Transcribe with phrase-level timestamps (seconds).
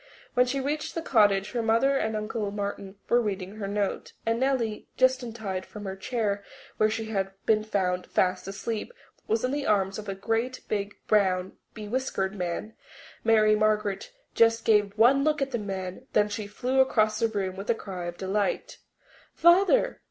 [0.33, 4.39] When she reached the cottage her mother and Uncle Martin were reading her note, and
[4.39, 6.43] Nellie, just untied from the chair
[6.77, 8.93] where she had been found fast asleep,
[9.27, 12.73] was in the arms of a great, big, brown, bewhiskered man.
[13.23, 16.07] Mary Margaret just gave one look at the man.
[16.13, 18.79] Then she flew across the room with a cry of delight.
[19.35, 19.99] "Father!"